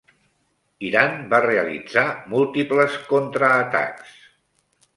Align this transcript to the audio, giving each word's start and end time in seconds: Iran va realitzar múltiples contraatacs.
Iran 0.87 1.13
va 1.33 1.41
realitzar 1.45 2.05
múltiples 2.33 2.99
contraatacs. 3.13 4.19